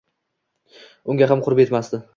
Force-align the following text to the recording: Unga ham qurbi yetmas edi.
Unga 1.15 1.31
ham 1.35 1.45
qurbi 1.49 1.67
yetmas 1.67 1.93
edi. 1.95 2.07